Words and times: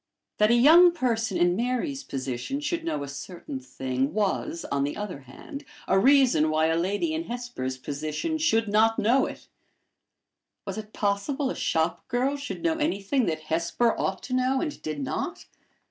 That 0.39 0.49
a 0.49 0.55
young 0.55 0.93
person 0.93 1.37
in 1.37 1.55
Mary's 1.55 2.03
position 2.03 2.59
should 2.59 2.83
know 2.83 3.03
a 3.03 3.07
certain 3.07 3.59
thing, 3.59 4.15
was, 4.15 4.65
on 4.71 4.83
the 4.83 4.97
other 4.97 5.19
hand, 5.19 5.63
a 5.87 5.99
reason 5.99 6.49
why 6.49 6.65
a 6.69 6.75
lady 6.75 7.13
in 7.13 7.25
Hesper's 7.25 7.77
position 7.77 8.39
should 8.39 8.67
not 8.67 8.97
know 8.97 9.27
it! 9.27 9.47
Was 10.65 10.79
it 10.79 10.91
possible 10.91 11.51
a 11.51 11.55
shop 11.55 12.07
girl 12.07 12.35
should 12.35 12.63
know 12.63 12.77
anything 12.77 13.27
that 13.27 13.41
Hesper 13.41 13.95
ought 13.95 14.23
to 14.23 14.33
know 14.33 14.59
and 14.59 14.81
did 14.81 15.03
not? 15.03 15.45